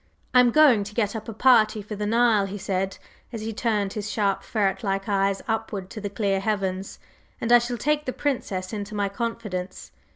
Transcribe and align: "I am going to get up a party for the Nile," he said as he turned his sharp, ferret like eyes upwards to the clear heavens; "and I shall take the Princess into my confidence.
"I 0.33 0.39
am 0.39 0.49
going 0.49 0.83
to 0.85 0.95
get 0.95 1.15
up 1.15 1.29
a 1.29 1.33
party 1.33 1.83
for 1.83 1.95
the 1.95 2.07
Nile," 2.07 2.47
he 2.47 2.57
said 2.57 2.97
as 3.31 3.41
he 3.41 3.53
turned 3.53 3.93
his 3.93 4.09
sharp, 4.09 4.41
ferret 4.41 4.83
like 4.83 5.07
eyes 5.07 5.43
upwards 5.47 5.89
to 5.93 6.01
the 6.01 6.09
clear 6.09 6.39
heavens; 6.39 6.97
"and 7.39 7.51
I 7.51 7.59
shall 7.59 7.77
take 7.77 8.05
the 8.05 8.11
Princess 8.11 8.73
into 8.73 8.95
my 8.95 9.09
confidence. 9.09 9.91